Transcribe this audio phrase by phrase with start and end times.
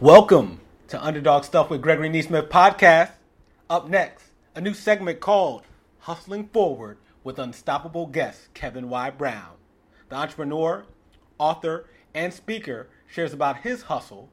[0.00, 3.10] Welcome to Underdog Stuff with Gregory Neesmith podcast.
[3.68, 5.64] Up next, a new segment called
[5.98, 9.10] Hustling Forward with unstoppable guest Kevin Y.
[9.10, 9.54] Brown.
[10.08, 10.84] The entrepreneur,
[11.36, 14.30] author, and speaker shares about his hustle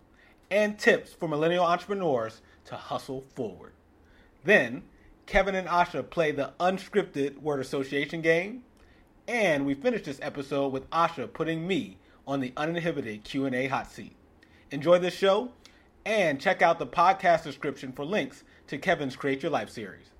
[0.52, 3.73] and tips for millennial entrepreneurs to hustle forward.
[4.43, 4.84] Then,
[5.25, 8.61] Kevin and Asha play the unscripted word association game,
[9.27, 11.97] and we finish this episode with Asha putting me
[12.27, 14.16] on the uninhibited Q&A hot seat.
[14.71, 15.52] Enjoy this show
[16.05, 20.12] and check out the podcast description for links to Kevin's Create Your Life series.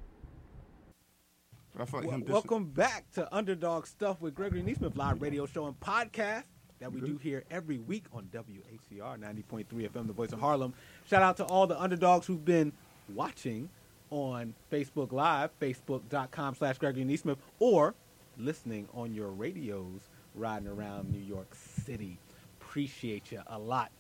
[1.78, 6.44] Like Well, welcome back to Underdog Stuff with Gregory Neesmith live radio show and podcast
[6.80, 10.74] that we do here every week on WHCR 90.3 FM, the voice of Harlem.
[11.06, 12.72] Shout out to all the underdogs who've been
[13.14, 13.70] watching
[14.10, 17.94] on Facebook Live, facebook.com slash Gregory Neesmith, or
[18.38, 21.54] listening on your radios riding around New York
[21.84, 22.20] City.
[22.62, 23.92] Appreciate you a lot.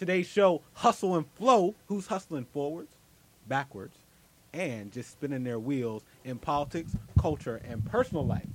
[0.00, 2.94] Today's show, Hustle and Flow, who's hustling forwards,
[3.46, 3.98] backwards,
[4.54, 8.46] and just spinning their wheels in politics, culture, and personal life.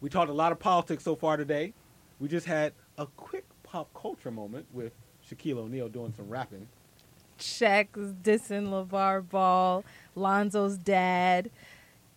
[0.00, 1.74] We talked a lot of politics so far today.
[2.20, 4.94] We just had a quick pop culture moment with
[5.28, 6.66] Shaquille O'Neal doing some rapping.
[7.38, 9.84] Shaq's dissing LeVar Ball,
[10.16, 11.50] Lonzo's dad.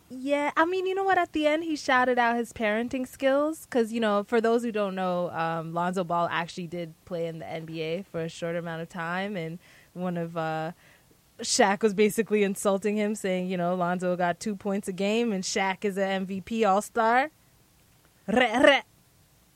[0.09, 1.17] Yeah, I mean, you know what?
[1.17, 4.71] At the end, he shouted out his parenting skills because, you know, for those who
[4.71, 8.81] don't know, um, Lonzo Ball actually did play in the NBA for a short amount
[8.83, 9.57] of time, and
[9.93, 10.73] one of uh,
[11.39, 15.43] Shaq was basically insulting him, saying, you know, Lonzo got two points a game, and
[15.43, 17.31] Shaq is an MVP All Star.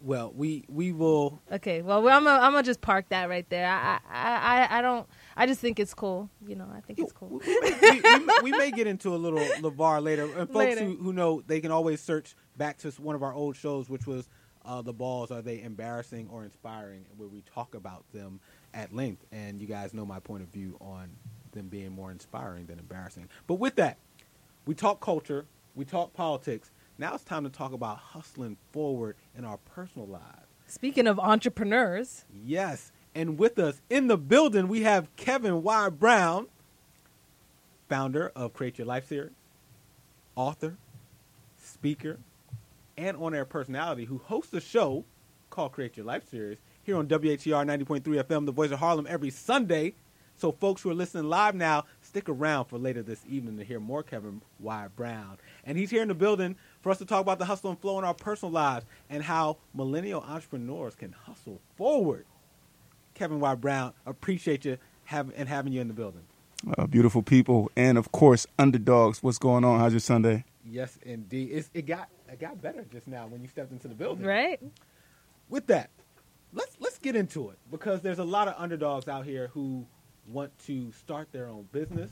[0.01, 1.39] Well, we we will.
[1.51, 3.67] Okay, well, I'm gonna I'm gonna just park that right there.
[3.67, 5.07] I, I I I don't.
[5.37, 6.29] I just think it's cool.
[6.45, 7.41] You know, I think it's cool.
[7.45, 10.23] We, we, we we may get into a little Levar later.
[10.23, 10.83] And folks Later.
[10.83, 14.07] Who, who know, they can always search back to one of our old shows, which
[14.07, 14.27] was
[14.65, 15.31] uh, the balls.
[15.31, 17.05] Are they embarrassing or inspiring?
[17.15, 18.39] Where we talk about them
[18.73, 21.09] at length, and you guys know my point of view on
[21.51, 23.29] them being more inspiring than embarrassing.
[23.45, 23.97] But with that,
[24.65, 26.71] we talk culture, we talk politics.
[26.97, 30.47] Now it's time to talk about hustling forward in our personal lives.
[30.65, 32.91] Speaking of entrepreneurs, Yes.
[33.17, 35.89] And with us in the building, we have Kevin Y.
[35.89, 36.45] Brown,
[37.89, 39.31] founder of Create Your Life series,
[40.35, 40.77] author,
[41.57, 42.19] speaker,
[42.95, 45.03] and on air personality who hosts a show
[45.49, 49.31] called Create Your Life series here on WHCR 90.3 FM, the voice of Harlem, every
[49.31, 49.95] Sunday.
[50.37, 53.79] So, folks who are listening live now, stick around for later this evening to hear
[53.79, 54.89] more Kevin Y.
[54.95, 55.39] Brown.
[55.65, 57.97] And he's here in the building for us to talk about the hustle and flow
[57.97, 62.27] in our personal lives and how millennial entrepreneurs can hustle forward.
[63.17, 63.55] Kevin Y.
[63.55, 66.21] Brown, appreciate you having and having you in the building.
[66.77, 69.23] uh, beautiful people, and of course, underdogs.
[69.23, 69.79] What's going on?
[69.79, 70.45] How's your Sunday?
[70.63, 71.49] Yes, indeed.
[71.51, 74.25] It's, it got it got better just now when you stepped into the building.
[74.25, 74.61] right?
[75.49, 75.89] With that,
[76.53, 79.85] let's let's get into it because there's a lot of underdogs out here who
[80.27, 82.11] want to start their own business,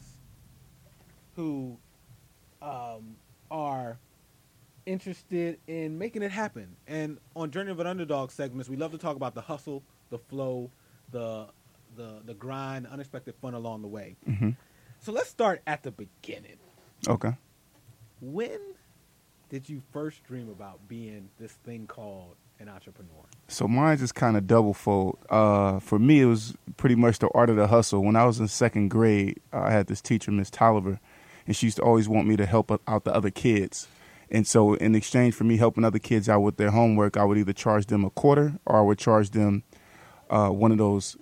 [1.36, 1.78] who
[2.62, 3.18] um,
[3.52, 4.00] are
[4.86, 6.76] interested in making it happen.
[6.88, 10.18] And on Journey of an Underdog segments, we love to talk about the hustle, the
[10.18, 10.72] flow,
[11.16, 11.48] the
[11.96, 14.18] the the grind, unexpected fun along the way.
[14.26, 14.50] hmm
[15.00, 16.58] So let's start at the beginning.
[17.08, 17.34] Okay.
[18.20, 18.60] When
[19.50, 23.24] did you first dream about being this thing called an entrepreneur?
[23.48, 25.18] So mine's is kind of double fold.
[25.30, 28.04] Uh, for me, it was pretty much the art of the hustle.
[28.04, 31.00] When I was in second grade, I had this teacher, Miss Tolliver,
[31.48, 33.88] and she used to always want me to help out the other kids.
[34.30, 37.38] And so, in exchange for me helping other kids out with their homework, I would
[37.38, 39.64] either charge them a quarter or I would charge them
[40.30, 41.18] uh, one of those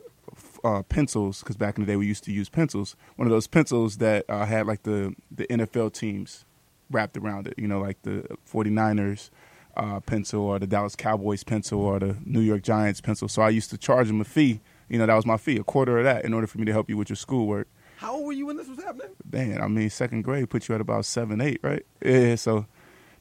[0.64, 1.40] uh, pencils.
[1.40, 2.96] Because back in the day, we used to use pencils.
[3.16, 6.46] One of those pencils that uh, had like the the NFL teams
[6.90, 7.56] wrapped around it.
[7.58, 9.30] You know, like the 49ers
[9.76, 13.28] uh, pencil or the Dallas Cowboys pencil or the New York Giants pencil.
[13.28, 14.62] So I used to charge them a fee.
[14.90, 16.72] You know, that was my fee, a quarter of that, in order for me to
[16.72, 17.68] help you with your schoolwork.
[17.98, 19.12] How old were you when this was happening?
[19.32, 21.86] Man, I mean, second grade put you at about seven, eight, right?
[22.04, 22.36] Yeah.
[22.36, 22.66] So,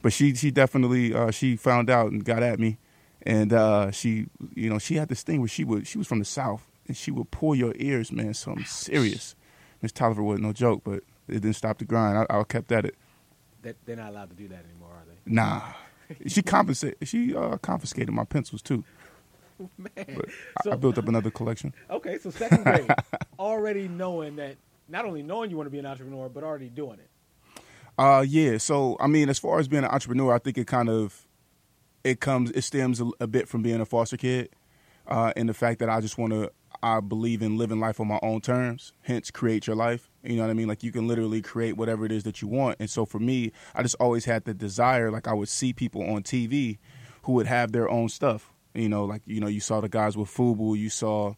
[0.01, 2.77] but she she definitely uh, she found out and got at me,
[3.23, 6.19] and uh, she you know she had this thing where she would she was from
[6.19, 9.35] the south and she would pull your ears, man, So I'm serious.
[9.81, 12.17] Miss Tolliver wasn't no joke, but it didn't stop the grind.
[12.29, 12.95] I, I kept at it.
[13.61, 15.33] That they're not allowed to do that anymore, are they?
[15.33, 15.61] Nah,
[16.27, 17.07] she compensated.
[17.07, 18.83] She uh, confiscated my pencils too.
[19.77, 19.89] Man.
[19.95, 21.73] But I- So- I built up another collection.
[21.89, 22.89] Okay, so second grade,
[23.39, 24.57] already knowing that,
[24.89, 27.09] not only knowing you want to be an entrepreneur, but already doing it.
[27.97, 28.57] Uh, yeah.
[28.57, 31.25] So I mean, as far as being an entrepreneur, I think it kind of
[32.03, 34.49] it comes it stems a, a bit from being a foster kid,
[35.07, 36.51] uh, and the fact that I just want to
[36.81, 38.91] I believe in living life on my own terms.
[39.03, 40.11] Hence, create your life.
[40.21, 40.67] You know what I mean?
[40.67, 42.77] Like you can literally create whatever it is that you want.
[42.79, 45.09] And so for me, I just always had the desire.
[45.09, 46.79] Like I would see people on TV
[47.23, 48.51] who would have their own stuff.
[48.73, 50.77] You know, like you know, you saw the guys with Fubu.
[50.77, 51.35] You saw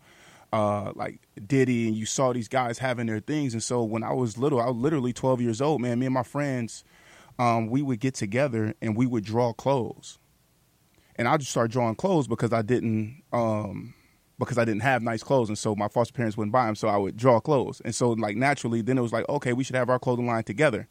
[0.51, 3.53] uh, like Diddy, and you saw these guys having their things.
[3.53, 5.99] And so when I was little, I was literally 12 years old, man.
[5.99, 6.83] Me and my friends,
[7.37, 10.17] um, we would get together and we would draw clothes.
[11.17, 13.93] And I just started drawing clothes because I didn't, um,
[14.37, 16.75] because I didn't have nice clothes, and so my foster parents wouldn't buy them.
[16.75, 19.63] So I would draw clothes, and so like naturally, then it was like, okay, we
[19.63, 20.87] should have our clothing line together.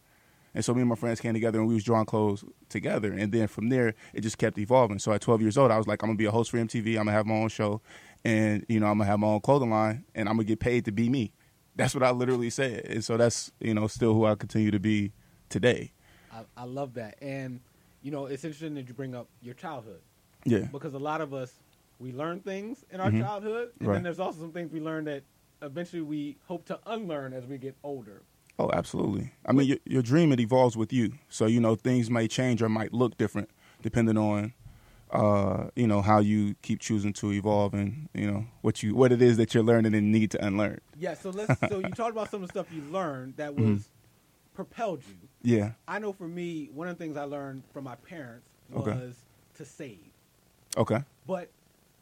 [0.55, 3.13] And so me and my friends came together and we was drawing clothes together.
[3.13, 5.01] And then from there, it just kept evolving.
[5.01, 6.91] So at 12 years old, I was like, I'm gonna be a host for MTV.
[6.91, 7.81] I'm gonna have my own show,
[8.25, 10.85] and you know, I'm gonna have my own clothing line, and I'm gonna get paid
[10.87, 11.33] to be me.
[11.77, 12.85] That's what I literally said.
[12.87, 15.13] And so that's you know still who I continue to be
[15.49, 15.93] today.
[16.33, 17.61] I, I love that, and
[18.03, 20.01] you know, it's interesting that you bring up your childhood
[20.45, 20.67] Yeah.
[20.73, 21.53] because a lot of us
[22.01, 23.21] we learn things in our Mhm.
[23.21, 23.95] childhood, and Right.
[23.95, 25.23] then there's also some things we learn that
[25.63, 28.23] eventually we hope to unlearn as we get older.
[28.59, 29.33] Oh, absolutely.
[29.47, 31.15] I mean, your, your dream it evolves with you.
[31.29, 33.49] So you know things may change or might look different
[33.83, 34.53] depending on,
[35.11, 39.13] uh, you know, how you keep choosing to evolve and you know what you what
[39.13, 40.81] it is that you're learning and need to unlearn.
[40.99, 41.59] Yeah, so let's.
[41.69, 43.85] so you talked about some of the stuff you learned that was Mhm.
[44.55, 45.29] propelled you.
[45.43, 45.73] Yeah.
[45.89, 49.13] I know for me, one of the things I learned from my parents was Okay.
[49.55, 50.11] to save.
[50.77, 50.99] Okay.
[51.27, 51.51] But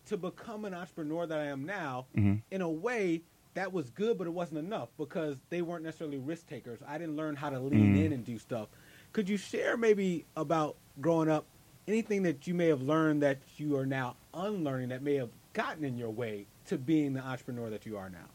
[0.07, 3.23] to become an entrepreneur that I am now, hmm in a way,
[3.55, 6.81] that was good, but it wasn't enough because they weren't necessarily risk takers.
[6.87, 8.05] I didn't learn how to lean Mm.
[8.07, 8.69] in and do stuff.
[9.13, 11.45] Could you share maybe about growing up,
[11.89, 15.85] anything that you may have learned that you are now unlearning that may have gotten
[15.85, 18.29] in your way to being the entrepreneur that you are now?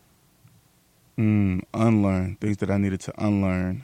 [1.18, 3.84] Mm, unlearn things that I needed to unlearn.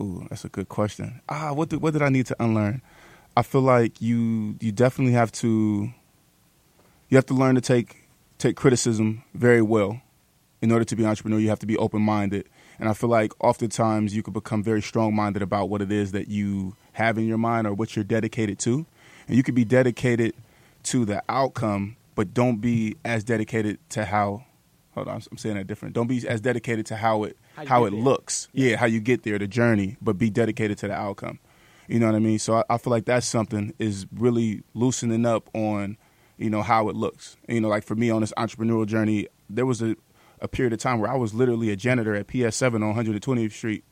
[0.00, 1.20] Ooh, that's a good question.
[1.28, 2.82] Ah, what did what did I need to unlearn?
[3.36, 5.92] I feel like you you definitely have to
[7.08, 8.08] you have to learn to take
[8.38, 10.00] take criticism very well.
[10.60, 12.48] In order to be an entrepreneur, you have to be open minded.
[12.80, 16.12] And I feel like oftentimes you could become very strong minded about what it is
[16.12, 18.86] that you have in your mind or what you're dedicated to.
[19.26, 20.34] And you could be dedicated
[20.84, 24.44] to the outcome, but don't be as dedicated to how.
[24.94, 25.94] Hold on, I'm saying that different.
[25.94, 28.00] Don't be as dedicated to how it How how, it there.
[28.00, 28.48] looks.
[28.52, 28.76] Yeah.
[28.76, 31.38] how you get there, the journey, but be dedicated to the outcome.
[31.88, 32.38] You know what I mean?
[32.38, 35.96] So I, I feel like that's something is really loosening up on,
[36.36, 37.36] you know, how it looks.
[37.48, 39.96] You know, like for me on this entrepreneurial journey, there was a,
[40.40, 43.84] a period of time where I was literally a janitor at PS7 on 120th Street.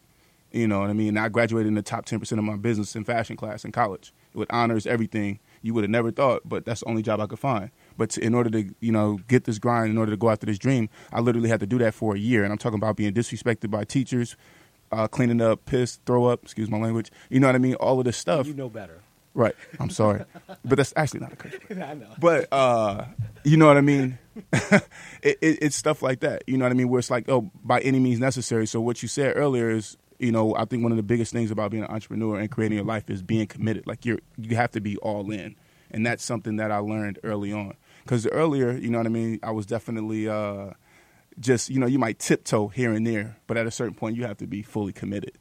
[0.52, 1.08] You know what I mean?
[1.08, 4.12] And I graduated in the top 10% of my business and fashion class in college
[4.32, 5.40] with honors, everything.
[5.62, 7.70] You would have never thought, but that's the only job I could find.
[7.96, 10.46] But to, in order to, you know, get this grind, in order to go after
[10.46, 12.44] this dream, I literally had to do that for a year.
[12.44, 14.36] And I'm talking about being disrespected by teachers,
[14.92, 17.10] uh, cleaning up, piss, throw up, excuse my language.
[17.30, 17.74] You know what I mean?
[17.76, 18.46] All of this stuff.
[18.46, 19.00] You know better.
[19.36, 19.54] Right.
[19.78, 20.24] I'm sorry.
[20.64, 21.82] but that's actually not a curse word.
[21.82, 22.08] I know.
[22.18, 23.04] But uh,
[23.44, 24.18] you know what I mean?
[24.52, 24.82] it,
[25.22, 26.42] it, it's stuff like that.
[26.46, 26.88] You know what I mean?
[26.88, 28.66] Where it's like, oh, by any means necessary.
[28.66, 31.50] So what you said earlier is, you know, I think one of the biggest things
[31.50, 33.86] about being an entrepreneur and creating your life is being committed.
[33.86, 35.54] Like you're, you have to be all in,
[35.90, 37.74] and that's something that I learned early on.
[38.06, 40.70] Because earlier, you know what I mean, I was definitely uh,
[41.40, 44.24] just, you know, you might tiptoe here and there, but at a certain point, you
[44.24, 45.32] have to be fully committed.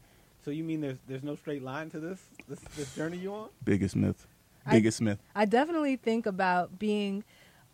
[0.43, 3.49] So you mean there's there's no straight line to this this, this journey you on?
[3.63, 4.27] Biggest myth.
[4.65, 5.19] I- Biggest myth.
[5.35, 7.23] I definitely think about being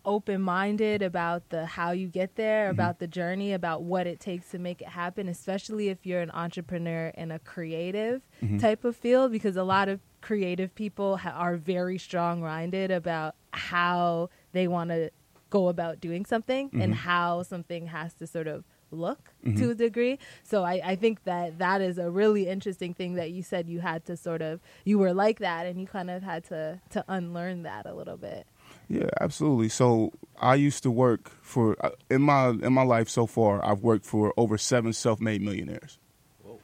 [0.04, 2.72] open minded about the how you get there, Mm-hmm.
[2.80, 6.32] about the journey, about what it takes to make it happen, especially if you're an
[6.32, 8.58] entrepreneur in a creative Mm-hmm.
[8.58, 13.36] type of field because a lot of creative people ha- are very strong minded about
[13.54, 15.10] how they want to
[15.50, 16.98] go about doing something and Mhm.
[16.98, 19.58] how something has to sort of look Mhm.
[19.58, 20.18] to a degree.
[20.44, 23.80] So I, I think that that is a really interesting thing that you said you
[23.80, 27.04] had to sort of you were like that and you kind of had to to
[27.08, 28.46] unlearn that a little bit.
[28.88, 29.70] Yeah, absolutely.
[29.70, 33.64] So I used to work for uh, in my in my life so far.
[33.64, 35.98] I've worked for over seven self-made millionaires,
[36.44, 36.60] Whoa.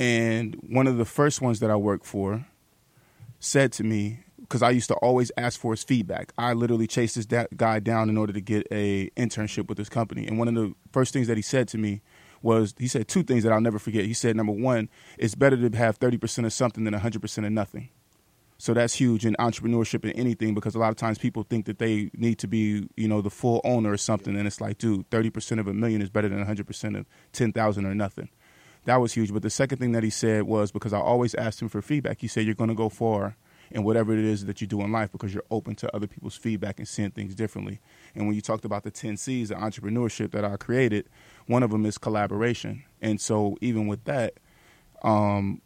[0.00, 2.46] and one of the first ones that I worked for
[3.40, 6.32] said to me because I used to always ask for his feedback.
[6.38, 9.88] I literally chased this da- guy down in order to get a internship with this
[9.88, 12.02] company, and one of the first things that he said to me
[12.42, 14.04] was he said two things that I'll never forget.
[14.04, 17.46] He said, number one, it's better to have thirty percent of something than hundred percent
[17.46, 17.88] of nothing.
[18.58, 21.78] So that's huge in entrepreneurship and anything because a lot of times people think that
[21.78, 25.10] they need to be, you know, the full owner or something, and it's like, dude,
[25.10, 28.28] thirty percent of a million is better than hundred percent of ten thousand or nothing.
[28.84, 29.32] That was huge.
[29.32, 32.20] But the second thing that he said was because I always asked him for feedback.
[32.20, 33.36] He said you're going to go far
[33.74, 36.36] in whatever it is that you do in life because you're open to other people's
[36.36, 37.80] feedback and seeing things differently.
[38.14, 41.08] And when you talked about the ten C's of entrepreneurship that I created,
[41.46, 42.84] one of them is collaboration.
[43.02, 44.34] And so even with that,
[45.02, 45.60] um,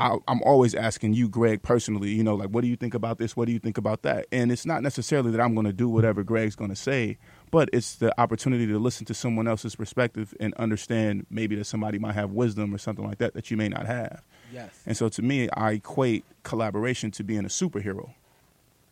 [0.00, 3.18] I, I'm always asking you, Greg, personally, you know, like, what do you think about
[3.18, 3.36] this?
[3.36, 4.26] What do you think about that?
[4.30, 7.18] And it's not necessarily that I'm going to do whatever Greg's going to say,
[7.50, 11.98] but it's the opportunity to listen to someone else's perspective and understand maybe that somebody
[11.98, 14.22] might have wisdom or something like that that you may not have.
[14.52, 14.70] Yes.
[14.86, 18.14] And so to me, I equate collaboration to being a superhero,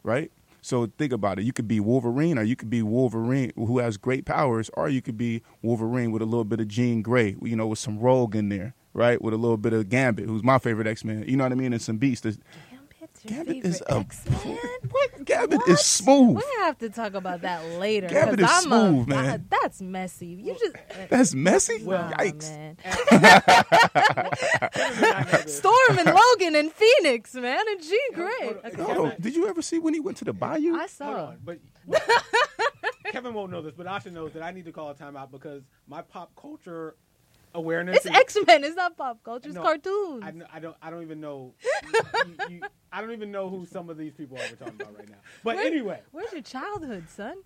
[0.02, 0.30] right?
[0.66, 1.44] So think about it.
[1.44, 5.00] You could be Wolverine, or you could be Wolverine who has great powers, or you
[5.00, 8.34] could be Wolverine with a little bit of Jean Grey, you know, with some Rogue
[8.34, 9.22] in there, right?
[9.22, 11.24] With a little bit of Gambit, who's my favorite X Men.
[11.28, 11.72] You know what I mean?
[11.72, 12.26] And some Beast.
[13.26, 14.58] There's- Gambit is favorite a X-Men?
[14.90, 15.24] what?
[15.24, 15.68] Gambit What?
[15.68, 16.36] is smooth.
[16.36, 18.08] We have to talk about that later.
[18.08, 19.26] Gambit 'cause is I'm a- smooth, man.
[19.26, 20.26] I- that's messy.
[20.26, 20.76] You just
[21.10, 21.78] That's messy.
[21.84, 22.50] Nah, Yikes.
[22.50, 22.76] man.
[22.84, 23.24] Kevin
[25.04, 25.56] and I know this.
[25.58, 28.54] Storm and Logan and Phoenix, man, and Jean Grey.
[28.84, 29.08] hold on.
[29.08, 30.74] No, did you ever see when he went to the bayou?
[30.74, 31.26] I Hold saw.
[31.26, 31.58] on, but
[33.12, 35.62] Kevin won't know this, but Asha knows that I need to call a timeout because
[35.88, 36.96] my pop culture
[37.56, 37.96] awareness.
[37.96, 38.62] It's X Men.
[38.64, 39.48] It's not pop culture.
[39.48, 40.22] It's No, cartoons.
[40.24, 40.76] I, I don't.
[40.82, 41.54] I don't even know.
[42.26, 42.60] you, you,
[42.92, 45.16] I don't even know who some of these people are we're talking about right now.
[45.42, 47.36] But Where- anyway, Where's your childhood, son?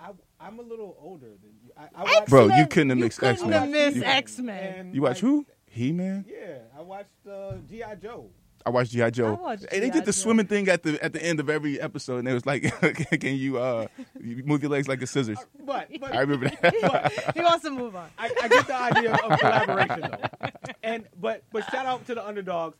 [0.00, 1.72] I, I'm a little older than you.
[1.76, 3.52] I, I watched, Bro, you couldn't have You couldn't X-Men.
[3.52, 4.94] have missed You- X-Men.
[4.94, 5.46] You watch like, who?
[5.66, 6.24] He Man.
[6.28, 8.30] Yeah, I watched uh, GI Joe.
[8.68, 9.28] I watched GI Joe.
[9.28, 9.94] I watched Hey, they G.I.
[9.94, 10.20] did the Joe.
[10.22, 12.62] swimming thing at the at the end of every episode, and it was like,
[13.20, 13.86] "Can you uh
[14.20, 16.74] you move your legs like the scissors?" But but I remember that.
[16.82, 18.08] but he wants to move on.
[18.18, 20.48] I, I get the idea of collaboration though.
[20.82, 22.76] And but but shout out to the underdogs.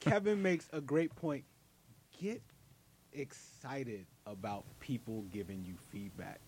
[0.00, 1.44] Kevin makes a great point.
[2.20, 2.42] Get
[3.12, 6.40] excited about people giving you feedback.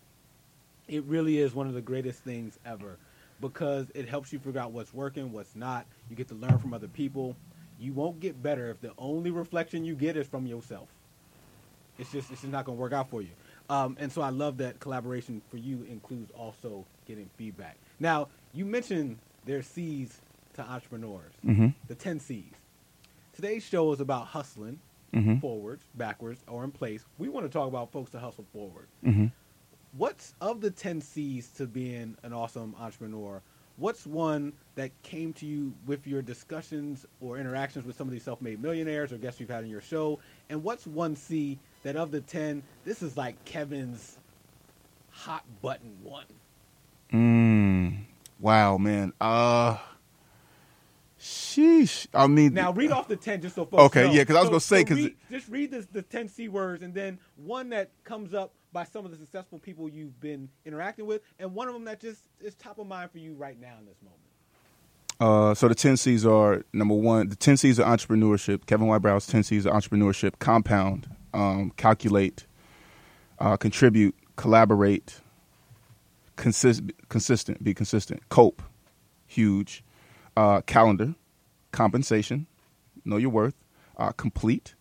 [0.87, 2.97] It really is one of the greatest things ever
[3.41, 5.85] because it helps you figure out what's working, what's not.
[6.09, 7.35] You get to learn from other people.
[7.79, 10.89] You won't get better if the only reflection you get is from yourself.
[11.97, 13.29] It's just it's just not going to work out for you.
[13.69, 17.77] Um, and so I love that collaboration for you includes also getting feedback.
[17.99, 20.19] Now you mentioned there's C's
[20.55, 22.53] to entrepreneurs, hmm the ten C's.
[23.33, 24.79] Today's show is about hustling
[25.13, 27.03] hmm forwards, backwards, or in place.
[27.17, 28.87] We want to talk about folks to hustle forward.
[29.03, 29.25] hmm
[29.97, 33.41] What's of the ten C's to being an awesome entrepreneur?
[33.77, 38.23] What's one that came to you with your discussions or interactions with some of these
[38.23, 40.19] self-made millionaires or guests you've had in your show?
[40.49, 44.17] And what's one C that of the ten, this is like Kevin's
[45.09, 46.25] hot button one?
[47.11, 47.97] Mm.
[48.39, 49.11] Wow, man.
[49.19, 49.77] Uh,
[51.19, 52.07] sheesh.
[52.13, 53.83] I mean, Now read off the ten just so folks.
[53.83, 54.13] Okay, know.
[54.13, 56.01] yeah, 'cause I was So- gonna say, so 'cause read- it- just read the, the
[56.01, 59.87] ten C words and then one that comes up by some of the successful people
[59.87, 63.19] you've been interacting with, and one of them that just is top of mind for
[63.19, 64.19] you right now in this moment.
[65.17, 68.65] Uh, so the 10 C's are number one, the 10 C's of entrepreneurship.
[68.65, 68.97] Kevin Y.
[68.97, 72.47] Brown's 10 C's of entrepreneurship compound, um, calculate,
[73.39, 75.21] uh, contribute, collaborate,
[76.35, 78.61] consist, consistent, be consistent, cope,
[79.25, 79.85] huge,
[80.35, 81.15] uh, calendar,
[81.71, 82.45] compensation,
[83.05, 83.55] know your worth,
[83.95, 84.75] uh, complete,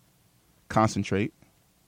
[0.68, 1.32] concentrate.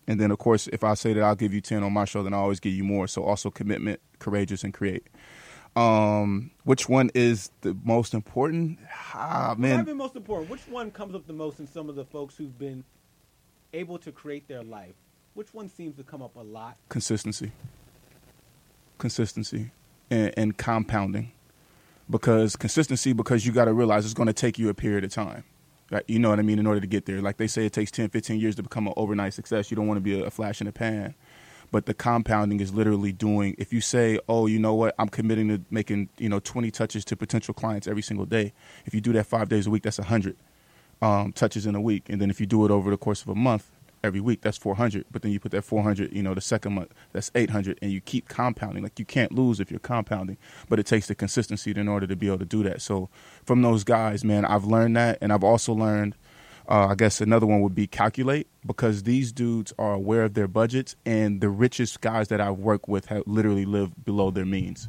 [0.09, 2.23] And then, of course, if I say that I'll give you 10 on my show,
[2.23, 3.09] then I always give you more.
[3.09, 5.07] So also commitment, courageous, and create.
[5.75, 8.79] Um, which one is the most important?
[9.13, 9.85] Ah, man.
[9.97, 10.49] most important?
[10.49, 12.85] Which one comes up the most in some of the folks who've been
[13.75, 14.95] able to create their life?
[15.35, 16.77] Which one seems to come up a lot?
[16.89, 17.53] consistency
[18.99, 19.71] consistency
[20.11, 21.33] and, and compounding
[22.09, 25.11] because consistency because you got to realize it's going to take you a period of
[25.11, 25.45] time
[25.91, 26.59] right you know what i mean?
[26.59, 27.21] In order to get there.
[27.21, 29.71] Like they say it takes 10 15 years to become an overnight success.
[29.71, 31.15] You don't want to be a, flash in the pan.
[31.73, 34.95] But the compounding is literally doing if you say oh you know what?
[34.99, 38.53] I'm committing to making you know 20 touches to potential clients every single day.
[38.85, 40.37] If you do that five days a week that's 100
[41.03, 42.09] um, touches in a week.
[42.09, 43.71] And then if you do it over the course of a month
[44.07, 46.95] every week that's 400 but then you put that 400 you know the second month
[47.13, 48.83] that's 800 and you keep compounding.
[48.83, 52.17] Like you can't lose if you're compounding but it takes the consistency in order to
[52.17, 52.81] be able to do that.
[52.81, 53.11] So
[53.45, 56.15] from those guys man i've learned that and i've also learned
[56.69, 60.49] uh, i guess another one would be calculate because these dudes are aware of their
[60.49, 64.89] budgets and the richest guys that i've worked with have literally lived below their means.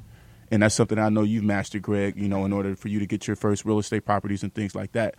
[0.50, 3.06] And that's something i know you've mastered greg you know in order for you to
[3.06, 5.16] get your first real estate properties and things like that.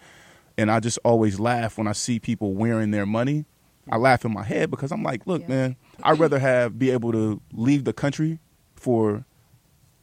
[0.56, 3.44] And I just always laugh when I see people wearing their money.
[3.90, 5.48] I laugh in my head because I'm like, look, Yeah.
[5.48, 8.38] man, I'd rather have be able to leave the country
[8.74, 9.24] for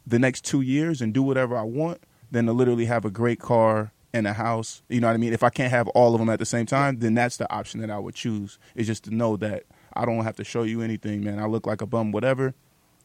[0.06, 2.00] the next two years and do whatever I want
[2.30, 4.82] than to literally have a great car and a house.
[4.88, 5.32] You know what I mean?
[5.32, 7.80] If I can't have all of them at the same time, then that's the option
[7.80, 8.58] that I would choose.
[8.74, 9.64] Is just to know that
[9.94, 11.38] I don't have to show you anything, man.
[11.38, 12.54] I look like a bum, whatever,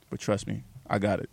[0.10, 1.30] but trust me, I got it.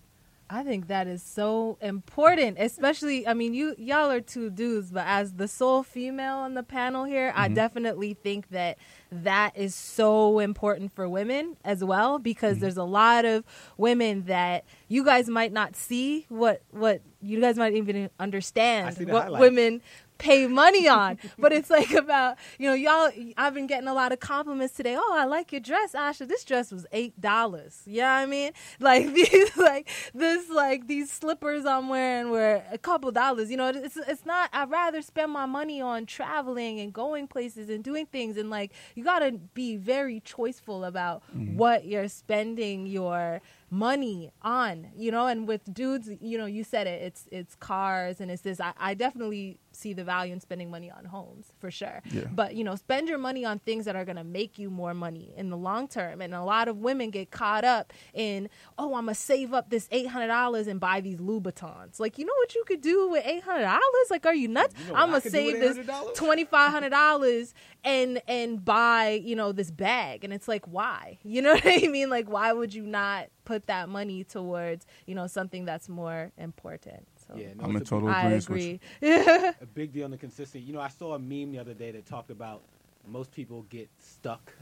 [0.51, 3.27] I think that is so important, especially.
[3.27, 7.05] I mean, you y'all are two dudes, but as the sole female on the panel
[7.05, 8.79] here, I definitely think that
[9.13, 13.45] that is so important for women as well because there's a lot of
[13.77, 19.25] women that you guys might not see what what you guys might even understand what
[19.25, 19.41] highlights.
[19.41, 19.83] women
[20.19, 21.19] pay money on.
[21.39, 23.11] but it's like about you know y'all.
[23.37, 24.97] I've been getting a lot of compliments today.
[24.99, 26.29] Oh, I like your dress, Asha.
[26.29, 27.83] This dress was eight dollars.
[27.87, 32.63] Yeah, you know I mean, like these like this like these slippers I'm wearing were
[32.71, 33.51] a couple dollars.
[33.51, 34.51] You know, it's it's not.
[34.53, 38.37] I'd rather spend my money on traveling and going places and doing things.
[38.37, 41.57] And like you got to be very choiceful about mm-hmm.
[41.57, 46.87] what you're spending your money on you know and with dudes you know you said
[46.87, 50.71] it it's it's cars and it's this i, I definitely see the value in spending
[50.71, 52.03] money on homes for sure.
[52.11, 52.25] Yeah.
[52.33, 54.95] but you know spend your money on things that are going to make you more
[54.95, 56.21] money in the long term.
[56.21, 59.71] And a lot of women get caught up in oh i'm going to save up
[59.71, 62.01] this $800 and buy these louboutins.
[62.01, 63.79] Like you know what you could do with $800
[64.11, 64.75] like are you nuts?
[64.87, 67.53] You know i'm going to save this $2500
[67.85, 70.25] and and buy you know this bag.
[70.25, 71.19] And it's like why?
[71.23, 72.11] You know what i mean?
[72.11, 77.07] Like why would you not put that money towards you know something that's more important
[77.29, 78.81] so yeah, no, I'm in total I agree.
[79.03, 80.61] a big deal on the consistency.
[80.61, 82.63] You know, I saw a meme the other day that talked about
[83.07, 84.53] most people get stuck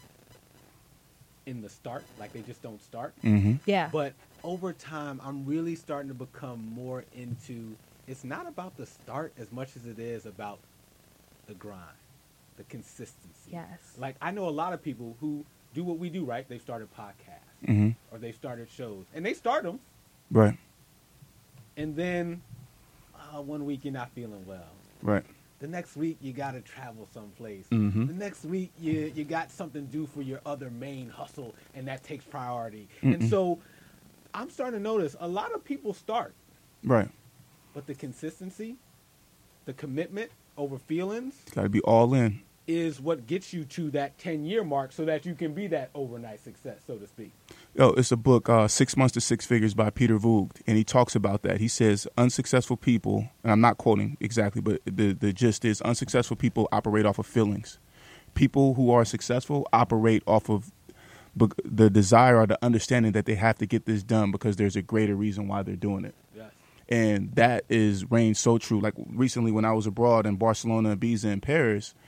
[1.46, 3.14] in the start, like they just don't start.
[3.25, 3.54] Mm-hmm.
[3.66, 3.88] Yeah.
[3.92, 7.76] But over time, I'm really starting to become more into.
[8.08, 10.58] It's not about the start as much as it is about
[11.46, 11.82] the grind
[12.56, 13.50] the consistency.
[13.52, 13.78] Yes.
[13.99, 15.44] Like I know a lot of people who
[15.75, 16.49] do what we do, right?
[16.49, 17.90] They started podcasts mm-hmm.
[18.11, 19.78] or they started shows, and they start them,
[20.30, 20.56] right?
[21.76, 22.42] And then
[23.37, 25.25] uh, one week you're not feeling well, right?
[25.59, 27.66] The next week you got to travel someplace.
[27.71, 28.07] Mm-hmm.
[28.07, 32.02] The next week you you got something due for your other main hustle, and that
[32.02, 32.88] takes priority.
[33.02, 33.14] Mm-mm.
[33.14, 33.59] And so
[34.35, 36.35] I'm starting to notice a lot of people start,
[36.85, 37.09] right?
[37.75, 38.76] But the consistency,
[39.64, 44.18] the commitment over feelings, got to be all in is what gets you to that
[44.18, 47.32] 10 year mark so that you can be that overnight success, so to speak.
[47.78, 50.85] Oh, it's a book, uh, Six Months to Six Figures by Peter Voogd, and he
[50.85, 51.61] talks about that.
[51.61, 56.37] He says unsuccessful people, and I'm not quoting exactly, but the, the gist is unsuccessful
[56.37, 57.78] people operate off of feelings.
[58.35, 60.73] People who are successful operate off of
[61.64, 64.82] the desire or the understanding that they have to get this done because there's a
[64.82, 66.14] greater reason why they're doing it.
[66.35, 66.50] Yes.
[66.88, 68.80] And that is reigns so true.
[68.80, 71.94] Like recently when I was abroad in Barcelona, Ibiza, and Paris–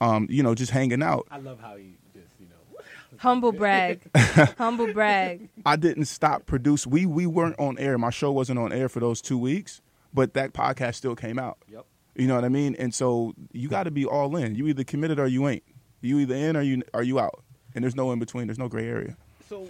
[0.00, 1.26] um, you know, just hanging out.
[1.30, 2.82] I love how you just, you know,
[3.18, 4.00] humble brag,
[4.58, 5.48] humble brag.
[5.66, 6.86] I didn't stop produce.
[6.86, 7.98] We we weren't on air.
[7.98, 9.80] My show wasn't on air for those two weeks,
[10.12, 11.58] but that podcast still came out.
[11.70, 11.84] Yep.
[12.16, 12.74] You know what I mean?
[12.78, 14.56] And so you got to be all in.
[14.56, 15.62] You either committed or you ain't.
[16.00, 17.42] You either in or you are you out.
[17.74, 18.48] And there's no in between.
[18.48, 19.16] There's no gray area.
[19.48, 19.68] So,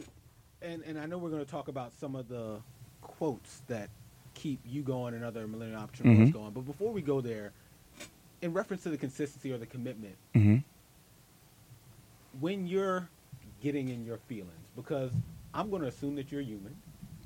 [0.62, 2.61] and and I know we're going to talk about some of the
[3.03, 3.91] quotes that
[4.35, 6.38] keep you going and other millennial entrepreneurs mm-hmm.
[6.38, 6.53] going.
[6.53, 7.53] But before we go there,
[8.42, 10.59] in reference to the consistency or the commitment, mm-hmm.
[12.40, 13.09] when you're
[13.62, 15.11] getting in your feelings, because
[15.53, 16.77] I'm going to assume that you're human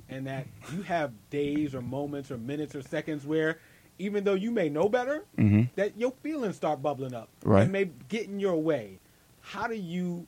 [0.08, 3.58] and that you have days or moments or minutes or seconds where
[3.98, 5.62] even though you may know better, mm-hmm.
[5.76, 7.62] that your feelings start bubbling up right.
[7.62, 8.98] and may get in your way.
[9.40, 10.26] How do you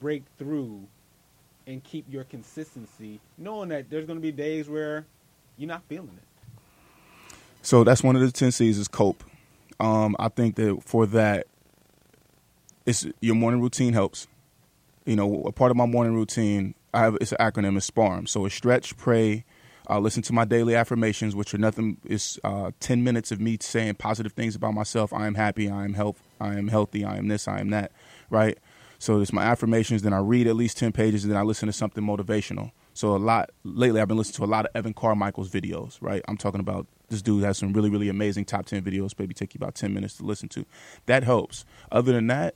[0.00, 0.86] break through
[1.66, 5.06] and keep your consistency, knowing that there's going to be days where
[5.56, 6.22] you're not feeling it?
[7.62, 9.24] So that's one of the ten C's is cope.
[9.78, 11.46] Um, I think that for that,
[12.86, 14.26] it's your morning routine helps.
[15.04, 18.26] You know, a part of my morning routine, I have it's an acronym, it's SPARM.
[18.26, 19.44] So it's stretch, pray,
[19.88, 21.98] uh, listen to my daily affirmations, which are nothing.
[22.04, 25.12] Is uh, ten minutes of me saying positive things about myself.
[25.12, 25.70] I am happy.
[25.70, 26.20] I am health.
[26.40, 27.04] I am healthy.
[27.04, 27.46] I am this.
[27.46, 27.92] I am that.
[28.30, 28.58] Right.
[28.98, 30.02] So it's my affirmations.
[30.02, 32.72] Then I read at least ten pages, and then I listen to something motivational.
[32.94, 35.98] So a lot lately, I've been listening to a lot of Evan Carmichael's videos.
[36.00, 36.22] Right.
[36.26, 39.54] I'm talking about this dude has some really, really amazing top 10 videos, maybe take
[39.54, 40.66] you about 10 minutes to listen to.
[41.06, 41.64] That helps.
[41.90, 42.54] Other than that,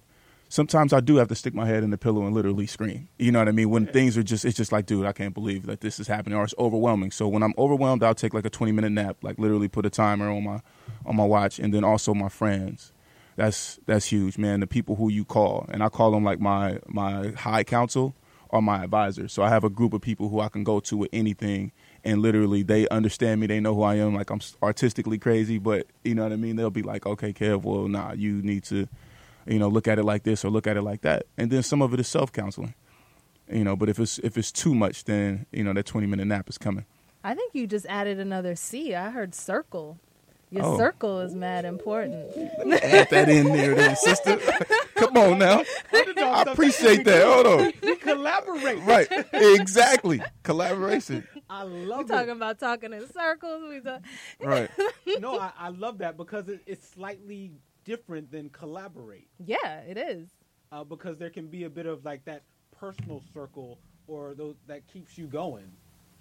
[0.49, 3.09] sometimes I do have to stick my head in the pillow and literally scream.
[3.19, 3.71] You know what I mean?
[3.71, 6.37] When things are just, it's just like, dude, I can't believe that this is happening,
[6.37, 7.13] or it's overwhelming.
[7.13, 9.91] So when I'm overwhelmed, I'll take like a 20 minute nap, like literally put a
[9.91, 10.61] timer on my
[11.07, 12.93] on my watch, and then also my friends.
[13.37, 14.61] That's that's huge, man.
[14.61, 18.15] The people who you call, and I call them like my my high council
[18.51, 19.29] or my advisor.
[19.29, 21.73] So I have a group of people who I can go to with anything
[22.05, 23.47] and literally they understand me.
[23.47, 24.15] They know who I am.
[24.15, 26.57] Like I'm artistically crazy, but you know what I mean.
[26.57, 28.89] They'll be like, okay, Kev, well, nah, you need to,
[29.47, 31.27] you know, look at it like this or look at it like that.
[31.37, 32.75] And then some of it is self counseling,
[33.51, 33.77] you know.
[33.77, 36.59] But if it's if it's too much, then you know that 20 minute nap is
[36.59, 36.85] coming.
[37.23, 38.95] I think you just added another C.
[38.95, 39.99] I heard circle.
[40.51, 40.79] Your oh.
[40.79, 42.37] circle is mad important.
[42.37, 44.37] Add that in there, then, sister.
[44.97, 45.63] Come on now.
[45.93, 47.25] I appreciate that.
[47.25, 47.73] Hold on.
[47.83, 48.83] We collaborate.
[48.83, 49.07] Right.
[49.33, 50.21] Exactly.
[50.43, 51.27] Collaboration.
[51.51, 53.63] I love we talking about talking in circles.
[53.69, 54.03] We talk-
[54.41, 54.71] right.
[55.21, 57.51] no, I, I, love that because it, it's slightly
[57.85, 59.27] different than collaborate.
[59.45, 60.29] Yeah, it is.
[60.71, 62.45] Uh, because there can be a bit of like that
[62.79, 65.73] personal circle or those that keeps you going.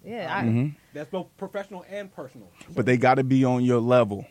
[0.04, 0.68] Yeah, um, mm-hmm.
[0.94, 2.50] that's both professional and personal.
[2.74, 4.26] But they got to be on your level.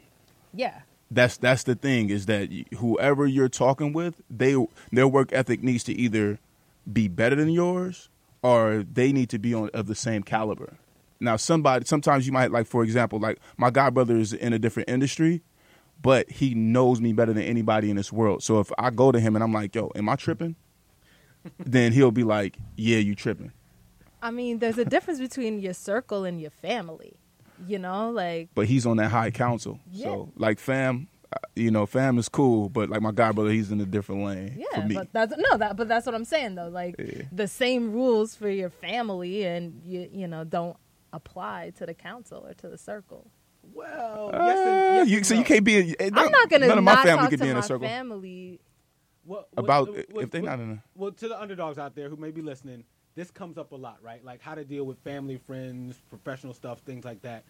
[0.54, 0.82] Yeah.
[1.12, 4.56] that's that's the thing is that whoever you're talking with, they
[4.92, 6.40] their work ethic needs to either
[6.92, 8.10] be better than yours
[8.42, 10.78] or they need to be on of the same caliber.
[11.20, 14.60] Now, somebody sometimes you might like, for example, like my god brother is in a
[14.60, 15.42] different industry,
[16.02, 18.42] but he knows me better than anybody in this world.
[18.44, 20.56] So if I go to him and I'm like, "Yo, am I tripping?"
[21.60, 23.52] then he'll be like, "Yeah, you tripping."
[24.22, 27.16] I mean, there's a difference between your circle and your family.
[27.68, 29.80] You know, like But he's on that high council.
[29.92, 30.06] Yeah.
[30.06, 33.70] So like, fam, uh, you know, fam is cool, but like my god brother, he's
[33.72, 34.96] in a different lane yeah, for me.
[34.96, 35.76] but that's no that.
[35.76, 36.70] But that's what I'm saying though.
[36.70, 37.24] Like Yeah.
[37.34, 40.78] the same rules for your family and you you know don't
[41.14, 43.30] apply to the council or to the circle.
[43.74, 45.40] Well, Uh, yes and, yes you, and so no.
[45.40, 45.78] you can't be.
[45.78, 47.60] A, eh, I'm not gonna None of my family talk could to be in my
[47.60, 47.88] a circle.
[47.88, 48.60] family.
[49.26, 50.84] What- what- About what- if they're not in a.
[50.96, 52.84] Well, to the underdogs out there who may be listening,
[53.16, 54.24] this comes up a lot, right?
[54.24, 57.44] Like how to deal with family, friends, professional stuff, things like that.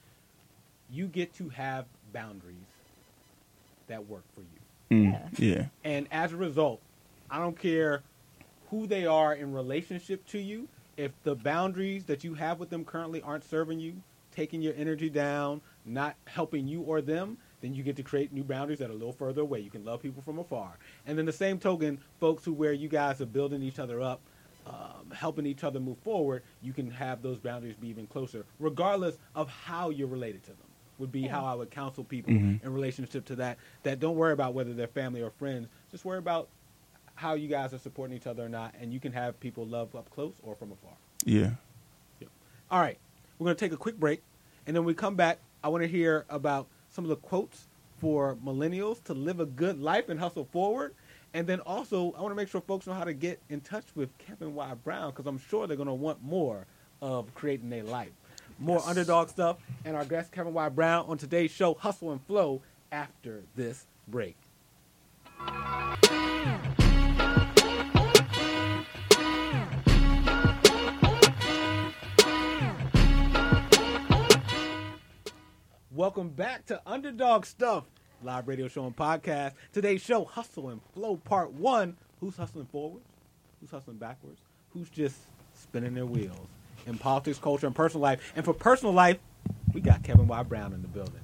[0.90, 2.56] You get to have boundaries
[3.88, 4.48] that work for you.
[4.98, 5.56] Mm, Yeah.
[5.58, 5.66] yeah.
[5.84, 6.82] And as a result,
[7.30, 8.02] I don't care
[8.72, 10.68] who they are in relationship to you.
[11.00, 14.04] If the boundaries that you have with them currently aren't serving you,
[14.36, 18.44] taking your energy down, not helping you or them, then you get to create new
[18.44, 19.62] boundaries that are a little further away.
[19.62, 20.78] You can love people from afar.
[21.08, 24.20] And then the same token, folks who where you guys are building each other up,
[24.68, 29.18] um, helping each other move forward, you can have those boundaries be even closer, regardless
[29.36, 30.58] of how you're related to them.
[30.98, 32.62] Would be how I would counsel people Mhm.
[32.62, 33.58] in relationship to that.
[33.84, 35.70] That don't worry about whether they're family or friends.
[35.92, 36.50] Just worry about
[37.20, 39.94] how you guys are supporting each other or not, and you can have people love
[39.94, 40.94] up close or from afar.
[41.26, 41.52] Yeah.
[42.72, 42.98] All right,
[43.38, 44.22] we're going to take a quick break,
[44.66, 47.68] and then when we come back, I want to hear about some of the quotes
[47.98, 50.94] for millennials to live a good life and hustle forward.
[51.34, 53.84] And then also, I want to make sure folks know how to get in touch
[53.96, 54.74] with Kevin Y.
[54.84, 56.66] Brown because I'm sure they're going to want more
[57.02, 58.12] of creating their life.
[58.60, 60.70] More underdog stuff, and our guest Kevin Y.
[60.70, 64.38] Brown on today's show, Hustle and Flow, after this break.
[76.00, 77.84] Welcome back to Underdog Stuff,
[78.24, 79.52] live radio show and podcast.
[79.74, 81.98] Today's show, Hustle and Flow Part 1.
[82.22, 83.04] Who's hustling forwards?
[83.60, 84.40] Who's hustling backwards?
[84.72, 85.18] Who's just
[85.54, 86.48] spinning their wheels
[86.88, 88.32] in politics, culture, and personal life?
[88.38, 89.18] And for personal life,
[89.74, 90.42] we got Kevin Y.
[90.44, 91.20] Brown in the building.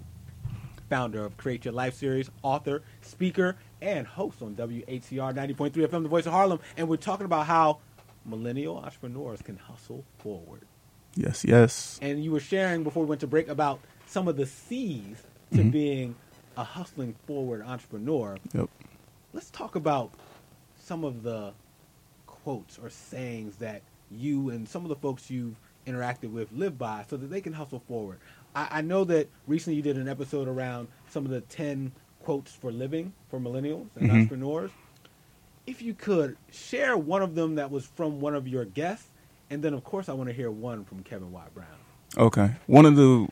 [0.89, 6.09] Founder of Create Your Life series, author, speaker, and host on WHCR 90.3 FM, The
[6.09, 6.59] Voice of Harlem.
[6.75, 7.79] And we're talking about how
[8.25, 10.63] millennial entrepreneurs can hustle forward.
[11.15, 11.45] Yes.
[11.45, 11.97] Yes.
[12.01, 15.57] And you were sharing before we went to break about some of the C's to
[15.63, 15.71] Mhm.
[15.71, 16.15] being
[16.57, 18.37] a hustling forward entrepreneur.
[18.53, 18.69] Yep.
[19.33, 20.11] Let's talk about
[20.79, 21.53] some of the
[22.27, 25.55] quotes or sayings that you and some of the folks you've
[25.87, 28.19] interacted with live by so that they can hustle forward.
[28.55, 31.91] I, I know that recently you did an episode around some of the 10
[32.23, 34.13] quotes for living for millennials and Mhm.
[34.13, 34.71] entrepreneurs.
[35.67, 39.09] If you could share one of them that was from one of your guests,
[39.49, 41.43] and then of course I want to hear one from Kevin Y.
[41.53, 41.67] Brown.
[42.17, 42.51] Okay.
[42.67, 43.27] One of the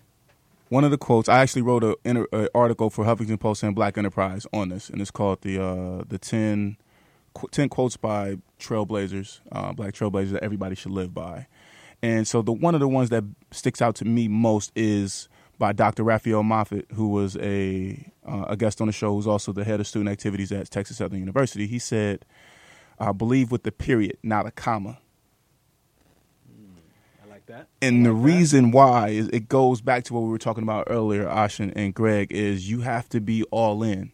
[0.74, 4.48] one of the quotes I actually wrote an article for Huffington Post and Black Enterprise
[4.52, 6.78] on this, and it's called the uh, the 10,
[7.36, 11.46] qu- 10 quotes by trailblazers, uh, black trailblazers that everybody should live by.
[12.02, 15.74] And so the one of the ones that sticks out to me most is by
[15.74, 16.02] Dr.
[16.04, 19.80] Raphael Moffitt, who was a uh, a guest on the show, who's also the head
[19.80, 21.68] of student activities at Texas Southern University.
[21.68, 22.26] He said,
[22.98, 24.98] "I believe with the period, not a comma."
[27.54, 27.86] I like that.
[27.86, 28.16] And the that.
[28.16, 31.94] reason why is it goes back to what we were talking about earlier, Ashin and
[31.94, 34.12] Greg, is you have to be all in.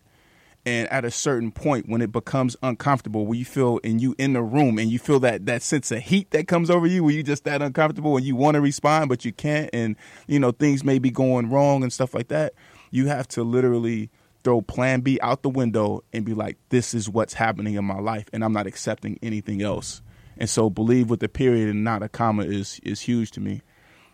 [0.66, 4.34] And at a certain point, when it becomes uncomfortable, where you feel and you in
[4.34, 7.14] the room and you feel that that sense of heat that comes over you, where
[7.14, 9.96] you just that uncomfortable and you want to respond but you can't, and
[10.28, 12.54] you know things may be going wrong and stuff like that.
[12.92, 14.10] You have to literally
[14.44, 18.00] throw Plan B out the window and be like, "This is what's happening in my
[18.00, 20.02] life, and I'm not accepting anything else."
[20.40, 23.62] And so, believe with the period and not a comma is is huge to me.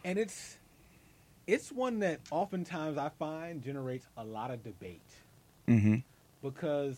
[0.03, 0.57] and it's
[1.47, 5.01] it's one that oftentimes I find generates a lot of debate
[5.67, 5.95] Mm-hmm.
[6.41, 6.97] because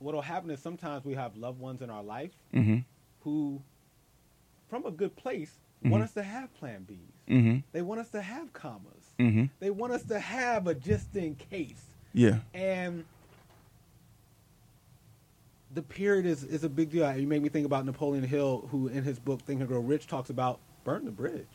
[0.00, 2.78] what'll happen is sometimes we have loved ones in our life Mm-hmm.
[3.22, 3.62] who,
[4.68, 5.52] from a good place,
[5.84, 5.90] Mhm.
[5.90, 7.32] want us to have Plan Bs.
[7.34, 7.58] Mm-hmm.
[7.72, 9.04] They want us to have commas.
[9.20, 9.44] Mm-hmm.
[9.60, 11.84] They want us to have a just in case.
[12.12, 12.38] Yeah.
[12.52, 13.04] And
[15.74, 17.16] the period is, is a big deal.
[17.16, 20.06] You make me think about Napoleon Hill, who in his book Think and Grow Rich
[20.06, 21.46] talks about burn the bridge.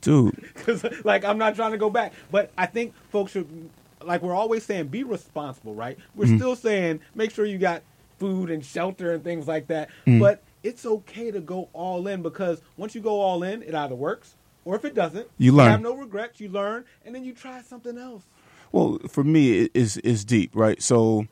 [0.00, 0.34] Dude.
[0.54, 3.70] Because, like, I'm not trying to go back, but I think folks should,
[4.02, 5.98] like, we're always saying, be responsible, right?
[6.14, 6.36] We're Mhm.
[6.38, 7.82] still saying, make sure you got
[8.18, 9.90] food and shelter and things like that.
[10.06, 10.20] Mhm.
[10.20, 13.94] But it's okay to go all in because once you go all in, it either
[13.94, 15.70] works or if it doesn't, You learn.
[15.70, 16.40] have no regrets.
[16.40, 18.22] You learn, and then you try something else.
[18.72, 20.82] Well, for me, it is is deep, right?
[20.82, 21.26] So,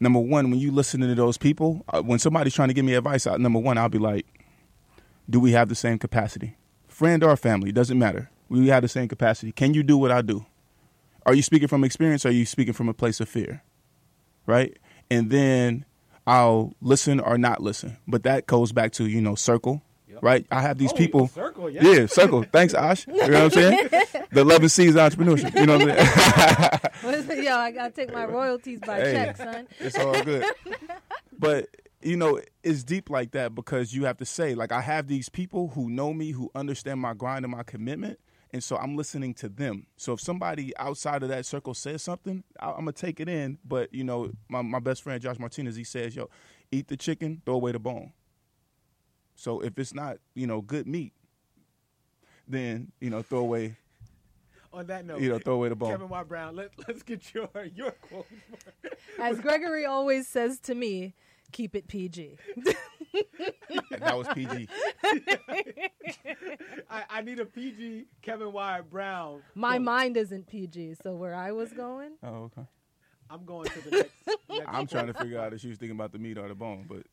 [0.00, 2.94] number one, when you listen to those people, uh, when somebody's trying to give me
[2.94, 4.26] advice, I, number one, I'll be like,
[5.28, 6.56] "Do we have the same capacity,
[6.88, 7.70] friend or family?
[7.70, 8.30] Doesn't matter.
[8.48, 9.52] We have the same capacity.
[9.52, 10.44] Can you do what I do?
[11.24, 12.24] Are you speaking from experience?
[12.24, 13.62] Or are you speaking from a place of fear?
[14.46, 14.76] Right?
[15.10, 15.84] And then
[16.26, 17.98] I'll listen or not listen.
[18.08, 20.18] But that goes back to you know circle, Yep.
[20.22, 20.46] right?
[20.50, 21.28] I have these Oh, people.
[21.28, 21.82] circle, yeah.
[21.84, 22.42] Yeah, circle.
[22.44, 23.06] Thanks, Ash.
[23.06, 23.88] You know what I'm saying?
[24.32, 25.54] The 11 C's entrepreneurship.
[25.58, 26.80] You know what I'm saying?
[27.02, 27.44] What is it?
[27.44, 29.12] Yo, I gotta take my royalties by Hey.
[29.12, 29.66] check, son.
[29.80, 30.44] It's all good.
[31.38, 31.68] but
[32.02, 35.28] you know, it's deep like that because you have to say, like, I have these
[35.28, 38.18] people who know me, who understand my grind and my commitment,
[38.52, 39.86] and so I'm listening to them.
[39.98, 43.58] So if somebody outside of that circle says something, I- I'm gonna take it in.
[43.64, 46.30] But you know, my my best friend Josh Martinez, he says, "Yo,
[46.70, 48.12] eat the chicken, throw away the bone."
[49.40, 51.14] So if it's not, you know, good meat,
[52.46, 53.76] then you know, throw away,
[54.70, 55.92] On that note, you know, throw away the bone.
[55.92, 56.22] Kevin Y.
[56.24, 58.26] Brown, let, let's get your your quote.
[59.18, 61.14] As Gregory always says to me,
[61.52, 62.36] keep it PG.
[62.54, 62.76] And
[64.00, 64.68] that was PG.
[66.90, 68.80] I, I need a PG Kevin Y.
[68.82, 69.40] Brown.
[69.54, 69.82] My quote.
[69.82, 72.66] mind isn't PG, so where I was going, Oh, okay.
[73.30, 74.12] I'm going to the next.
[74.50, 76.54] next I'm trying to figure out if she was thinking about the meat or the
[76.54, 77.06] bone, but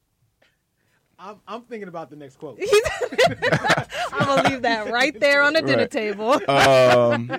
[1.20, 2.60] I'm, I'm thinking about the next quote.
[4.14, 5.92] I'm gonna leave that right there on the dinner Right.
[5.92, 6.40] table.
[6.50, 7.32] um,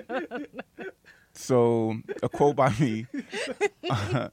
[1.32, 3.06] so a quote by me.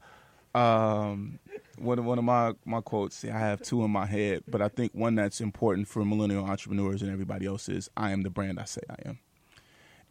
[0.54, 1.38] um,
[1.78, 3.24] one of one of my my quotes.
[3.24, 7.02] I have two in my head, but I think one that's important for millennial entrepreneurs
[7.02, 9.18] and everybody else is "I am the brand I say I am."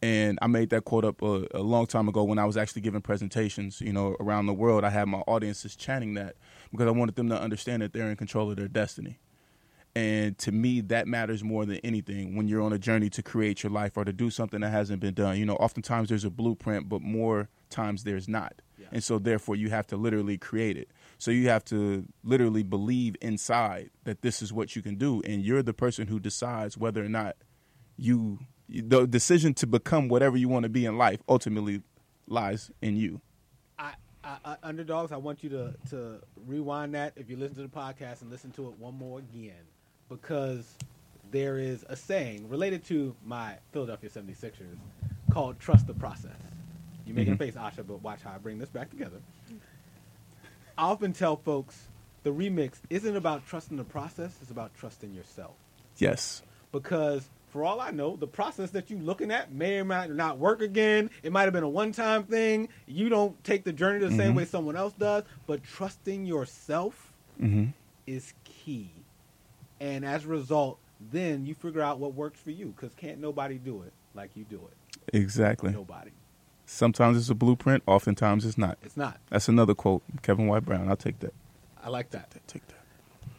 [0.01, 2.83] And I made that quote up a, a long time ago when I was actually
[2.83, 4.83] giving presentations, you know, around the world.
[4.83, 6.35] I had my audiences chanting that
[6.71, 9.17] because I wanted them to understand that they're in control of their destiny.
[9.95, 13.63] And to me, that matters more than anything when you're on a journey to create
[13.63, 15.37] your life or to do something that hasn't been done.
[15.37, 18.61] You know, oftentimes there's a blueprint, but more times there's not.
[18.77, 18.87] Yeah.
[18.91, 20.91] And so, therefore, you have to literally create it.
[21.17, 25.21] So, you have to literally believe inside that this is what you can do.
[25.21, 27.37] And you're the person who decides whether or not
[27.95, 31.83] you, the decision to become whatever you want to be in life ultimately
[32.27, 33.21] lies in you.
[33.79, 33.93] I,
[34.25, 37.69] I, I, underdogs, I want you to, to rewind that if you listen to the
[37.69, 39.63] podcast and listen to it one more again
[40.09, 40.75] because
[41.31, 44.77] there is a saying related to my Philadelphia 76ers
[45.31, 46.37] called trust the process.
[47.05, 47.35] You're making Mhm.
[47.35, 49.21] a face, Asha, but watch how I bring this back together.
[50.77, 51.87] I often tell folks
[52.23, 55.55] the remix isn't about trusting the process, it's about trusting yourself
[55.97, 56.43] Yes.
[56.71, 60.37] because for all I know, the process that you're looking at may or might not
[60.37, 61.09] work again.
[61.23, 62.67] It might have been a one-time thing.
[62.85, 64.37] You don't take the journey the same Mhm.
[64.37, 67.67] way someone else does, but trusting yourself hmm
[68.05, 68.91] is key.
[69.79, 70.79] And as a result,
[71.11, 74.45] then you figure out what works for you because can't nobody do it like you
[74.45, 75.15] do it.
[75.15, 75.71] Exactly.
[75.71, 76.11] Nobody.
[76.65, 78.77] Sometimes it's a blueprint, oftentimes it's not.
[78.81, 79.19] It's not.
[79.29, 80.01] That's another quote.
[80.23, 80.59] Kevin Y.
[80.59, 80.89] Brown.
[80.89, 81.33] I'll take that.
[81.83, 82.31] I like that.
[82.47, 82.79] Take that.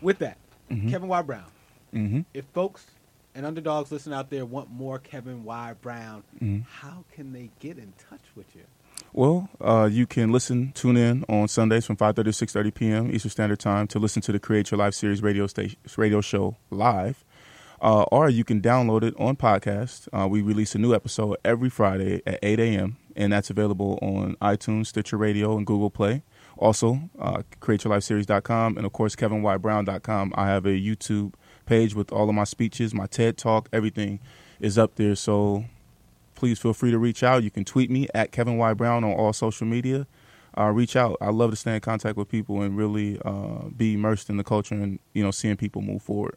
[0.00, 0.36] With that,
[0.70, 0.90] Mhm.
[0.90, 1.22] Kevin Y.
[1.22, 1.50] Brown.
[1.92, 2.20] Mm-hmm.
[2.34, 2.86] If folks
[3.34, 5.72] and underdogs listen out there want more Kevin Y.
[5.80, 6.64] Brown, Mhm.
[6.66, 8.62] how can they get in touch with you?
[9.12, 13.10] Well, uh, you can listen, tune in on Sundays from 5:30 to 6:30 p.m.
[13.10, 16.56] Eastern Standard Time to listen to the Create Your Life series radio station radio show
[16.70, 17.24] live,
[17.80, 20.08] uh, or you can download it on podcast.
[20.12, 22.98] Uh, we release a new episode every Friday at 8 a.m.
[23.14, 26.22] and that's available on iTunes, Stitcher Radio, and Google Play.
[26.58, 30.32] Also, uh, createyourlifeseries.com and of course kevinybrown.com.
[30.34, 31.34] I have a YouTube
[31.66, 34.20] page with all of my speeches, my TED Talk, everything
[34.60, 35.14] is up there.
[35.14, 35.64] So
[36.36, 37.42] please feel free to reach out.
[37.42, 40.06] You can tweet me at Kevin Y Brown on all social media.
[40.56, 41.16] Uh, reach out.
[41.20, 44.44] I love to stay in contact with people and really uh, be immersed in the
[44.44, 46.36] culture and you know seeing people move forward.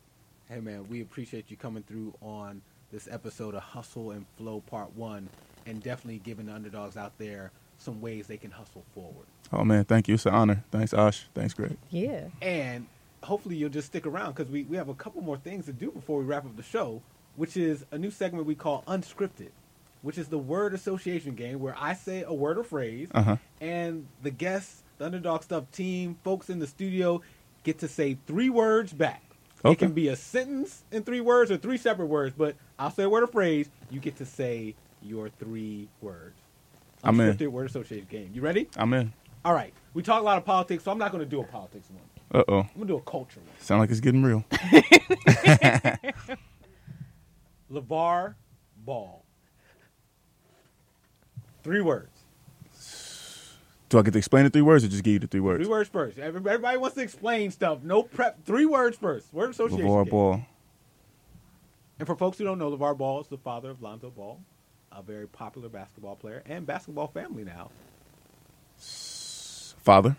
[0.50, 4.96] Hey man, we appreciate you coming through on this episode of Hustle and Flow Part
[4.96, 5.30] One,
[5.66, 9.26] and definitely giving the underdogs out there some ways they can hustle forward.
[9.54, 10.16] Oh man, thank you.
[10.16, 10.64] It's an honor.
[10.72, 11.28] Thanks, Ash.
[11.34, 11.78] Thanks, Greg.
[11.90, 12.26] Yeah.
[12.42, 12.88] And
[13.24, 15.92] hopefully you'll just stick around because we, we have a couple more things to do
[15.92, 17.02] before we wrap up the show,
[17.36, 19.50] which is a new segment we call Unscripted,
[20.02, 23.36] which is the word association game where I say a word or phrase, Uh huh.
[23.62, 27.22] and the guests, the underdog stuff team, folks in the studio
[27.64, 29.22] get to say three words back.
[29.66, 33.04] It can be a sentence in three words or three separate words, but I'll say
[33.04, 33.70] a word or phrase.
[33.92, 36.36] You get to say your three words.
[37.04, 37.52] I'm in.
[37.52, 38.32] Word association game.
[38.34, 38.70] You ready?
[38.78, 39.12] I'm in.
[39.44, 39.74] All right.
[39.94, 42.42] We talk a lot of politics, so I'm not going to do a politics one.
[42.42, 42.60] Uh oh.
[42.60, 43.50] I'm going to do a culture one.
[43.60, 44.46] Sound like it's getting real.
[47.72, 48.36] LeVar
[48.86, 49.24] Ball.
[51.64, 52.10] Three words.
[53.90, 55.64] Do I get to explain the three words or just give you the three words?
[55.64, 56.20] Three words first.
[56.20, 57.82] Everybody wants to explain stuff.
[57.84, 58.46] No prep.
[58.46, 59.34] Three words first.
[59.34, 59.88] Word association.
[59.88, 60.12] LeVar game.
[60.12, 60.42] Ball.
[61.98, 64.40] And for folks who don't know, LeVar Ball is the father of Lonzo Ball,
[64.92, 67.72] a very popular basketball player and basketball family now
[68.80, 70.16] Father.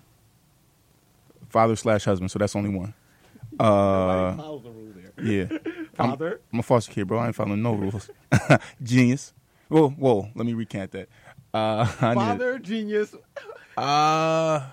[1.48, 2.30] Father slash husband.
[2.30, 2.94] So that's only one.
[3.58, 3.64] Uh,
[4.30, 5.24] Nobody follows the rule there.
[5.26, 5.58] yeah.
[5.98, 6.40] I'm, Father.
[6.52, 7.18] I'm a foster kid, bro.
[7.18, 8.08] I ain't following no rules.
[8.82, 9.34] Genius.
[9.68, 10.28] Whoa, whoa.
[10.36, 11.08] Let me recant that.
[11.52, 13.14] Uh, I need- Father, genius.
[13.76, 14.66] Uh,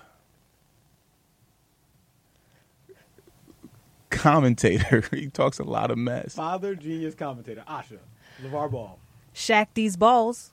[4.10, 5.02] commentator.
[5.10, 6.34] he talks a lot of mess.
[6.34, 7.64] Father, genius, commentator.
[7.68, 7.98] Asha.
[8.42, 8.98] LeVar Ball.
[9.34, 10.52] Shaq these balls.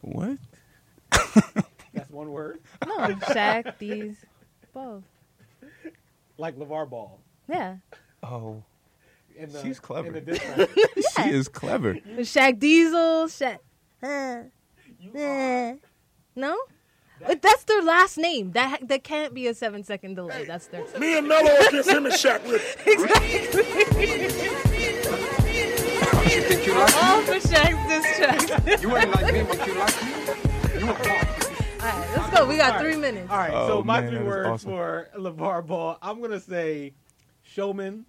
[0.00, 0.38] What?
[1.92, 2.60] That's one word.
[2.86, 4.16] No, Shaq these
[4.72, 5.04] balls.
[6.38, 7.18] Like LeVar Ball.
[7.48, 7.76] Yeah.
[8.22, 8.62] Oh,
[9.38, 10.08] the, She's clever.
[10.08, 10.68] In the diss record.
[11.16, 11.94] she is clever.
[11.94, 13.26] Shaq Diesel.
[13.26, 13.58] Shaq.
[15.14, 15.74] Uh.
[16.36, 16.56] No.
[17.26, 18.52] But That's their last name.
[18.52, 20.44] That that can't be a seven second delay.
[20.46, 20.84] That's their.
[20.98, 22.40] Me and Mello against him and Shaq
[26.30, 28.64] You think you like All for Shaq's diss track.
[28.64, 28.76] me?
[28.80, 30.80] You ain't like me, but you like me?
[30.80, 31.08] You a punk.
[31.82, 32.46] All right, let's go.
[32.46, 33.30] We got three minutes.
[33.30, 34.70] All right, Oh, so my man, three words awesome.
[34.70, 35.98] for LaVar Ball.
[36.02, 36.94] I'm going to say
[37.42, 38.04] showman,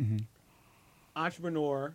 [0.00, 0.16] Mm-hmm.
[1.14, 1.94] entrepreneur,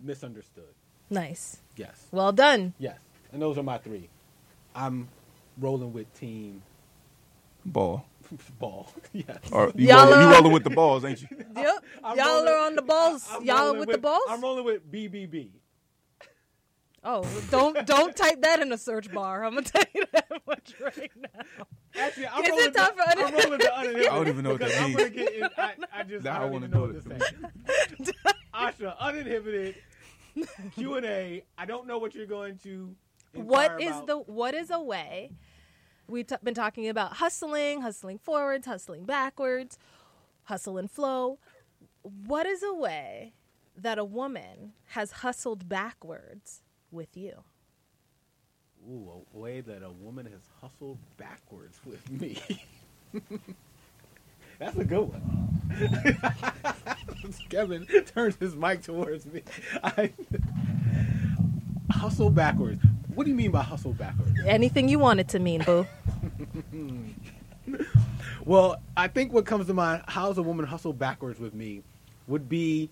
[0.00, 0.74] misunderstood.
[1.10, 1.58] Nice.
[1.76, 2.06] Yes.
[2.10, 2.74] Well done.
[2.78, 2.98] Yes.
[3.32, 4.08] And those are my three.
[4.74, 5.08] I'm
[5.58, 6.62] rolling with team
[7.64, 8.04] Ball.
[8.58, 8.92] ball.
[9.12, 9.38] yes.
[9.52, 11.28] Or you Y'all rolling, you are- rolling with the balls, ain't you?
[11.56, 11.84] Yep.
[12.04, 13.26] I'm Y'all rolling- are on the balls.
[13.30, 14.22] I'm Y'all rolling with, the balls.
[14.28, 15.48] I'm rolling with BBB.
[17.04, 19.44] oh, don't don't type that in a search bar.
[19.44, 21.64] I'm gonna tell you that much right now.
[21.98, 23.44] Actually, I'm Is rolling it time the, for I'm uninhibited?
[23.44, 24.08] rolling the uninhibited.
[24.08, 24.96] I don't even know what that because I'm means.
[24.98, 28.06] gonna get in, I, I just Now I I wanna even know do what to
[28.06, 28.06] it.
[28.06, 28.12] say.
[28.54, 29.74] Asha, uninhibited
[30.74, 31.44] Q and A.
[31.56, 32.94] I don't know what you're going to.
[33.34, 34.06] What is about.
[34.06, 35.30] the what is a way?
[36.06, 39.78] We've t- been talking about hustling, hustling forwards, hustling backwards,
[40.44, 41.38] hustle and flow.
[42.02, 43.34] What is a way
[43.76, 47.44] that a woman has hustled backwards with you?
[48.88, 52.38] Ooh, a way that a woman has hustled backwards with me.
[54.58, 55.34] That's a good one.
[57.48, 59.42] Kevin turns his mic towards me.
[59.82, 60.12] I,
[61.90, 62.82] hustle backwards.
[63.14, 64.32] What do you mean by hustle backwards?
[64.46, 65.86] Anything you want it to mean, boo.
[68.48, 71.82] Well, I think what comes to mind, how's a woman hustle backwards with me,
[72.28, 72.88] would be,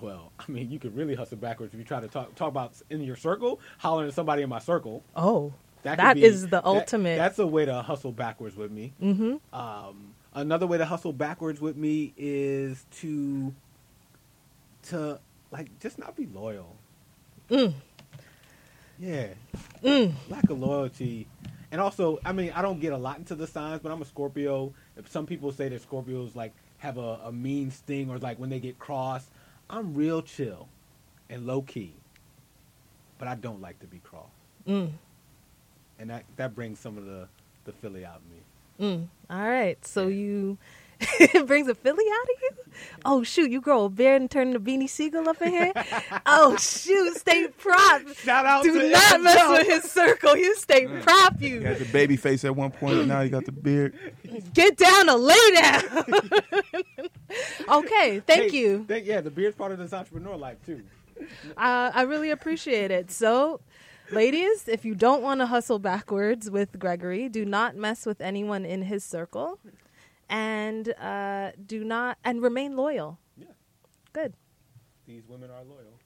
[0.00, 2.74] well, I mean, you could really hustle backwards if you try to talk talk about
[2.88, 5.02] in your circle, hollering at somebody in my circle.
[5.16, 7.16] Oh, That, that could is be- the that- ultimate.
[7.16, 8.92] that's a way to hustle backwards with me.
[9.02, 9.36] mm-hmm.
[9.58, 13.54] Um, another way to hustle backwards with me is to,
[14.88, 15.18] to
[15.50, 16.76] like just not be loyal.
[17.50, 17.72] Mm.
[18.98, 19.28] Yeah,
[19.82, 20.12] Mm.
[20.28, 21.26] lack of loyalty,
[21.72, 24.04] and also, I mean, I don't get a lot into the signs, but I'm a
[24.04, 24.74] Scorpio.
[24.96, 28.50] If some people say that Scorpios like have a, a mean sting or like when
[28.50, 29.26] they get cross,
[29.70, 30.68] I'm real chill
[31.30, 31.94] and low key,
[33.18, 34.28] but I don't like to be crossed,
[34.68, 34.90] Mm.
[36.00, 37.28] And that that brings some of the
[37.64, 38.96] the Philly out in me.
[38.96, 39.08] Mm.
[39.28, 39.84] All right.
[39.86, 40.56] So you
[41.00, 42.50] it brings a Philly out of you?
[43.04, 45.72] Oh shoot, you grow a beard and turn the Beanie Sigel up in here?
[46.26, 48.02] oh shoot, stay prop.
[48.16, 48.74] Shout out to him.
[48.74, 49.52] Do to not mess Joe.
[49.52, 50.36] with his circle.
[50.36, 51.60] You stay prop He you.
[51.60, 53.06] had the baby face at one point.
[53.06, 53.94] Now you got the beard.
[54.54, 55.82] Get down or lay down.
[57.68, 58.84] okay, thank Hey, you.
[58.88, 60.82] Thank, yeah, the beard's part of this entrepreneur life too.
[61.56, 63.10] Uh, I really appreciate it.
[63.10, 63.60] So,
[64.12, 68.64] ladies, if you don't want to hustle backwards with Gregory, do not mess with anyone
[68.64, 69.58] in his circle,
[70.28, 73.18] and uh, do not and remain loyal.
[73.36, 73.46] Yeah.
[74.12, 74.34] Good.
[75.06, 75.98] These women are loyal.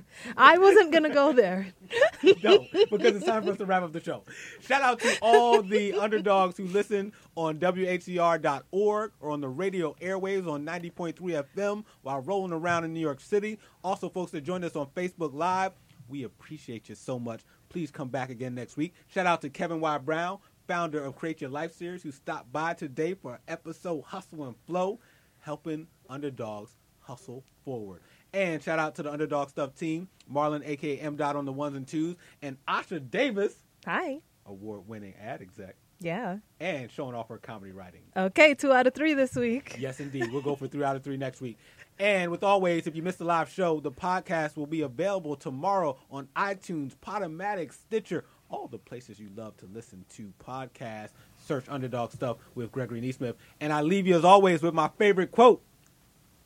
[0.36, 1.68] I wasn't gonna go there.
[2.42, 4.24] no, because it's time for us to wrap up the show.
[4.60, 10.50] Shout out to all the underdogs who listen on WHCR.org or on the radio airwaves
[10.50, 11.14] on 90.3
[11.54, 13.58] FM while rolling around in New York City.
[13.84, 15.72] Also, folks that joined us on Facebook Live,
[16.08, 17.42] we appreciate you so much.
[17.68, 18.94] Please come back again next week.
[19.08, 19.98] Shout out to Kevin Y.
[19.98, 20.38] Brown,
[20.68, 25.00] founder of Create Your Life series, who stopped by today for episode Hustle and Flow,
[25.40, 28.00] helping underdogs hustle forward.
[28.32, 31.16] And shout out to the Underdog Stuff team, Marlon, aka M.
[31.16, 33.54] Dot on the ones and twos, and Asha Davis,
[33.86, 34.20] Hi.
[34.46, 36.38] award winning ad exec, Yeah.
[36.60, 38.00] and showing off her comedy writing.
[38.16, 39.76] Okay, two out of three this week.
[39.78, 40.32] Yes, indeed.
[40.32, 41.58] We'll go for three out of three next week.
[41.98, 45.96] And with always, if you missed the live show, the podcast will be available tomorrow
[46.10, 51.10] on iTunes, Podomatic, Stitcher, all the places you love to listen to podcasts.
[51.46, 53.34] Search Underdog Stuff with Gregory Neesmith.
[53.60, 55.62] And I leave you as always with my favorite quote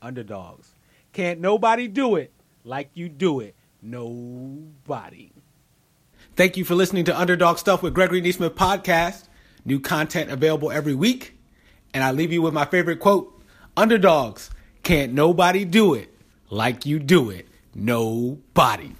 [0.03, 0.73] Underdogs.
[1.12, 2.33] Can't nobody do it
[2.64, 3.55] like you do it.
[3.81, 5.33] Nobody.
[6.35, 9.29] Thank you for listening to Underdog Stuff with Gregory Neesmith podcast.
[9.64, 11.39] New content available every week.
[11.95, 13.33] And I leave you with my favorite quote
[13.77, 14.51] Underdogs,
[14.87, 16.09] can't nobody do it
[16.49, 17.49] like you do it.
[17.74, 18.93] Nobody.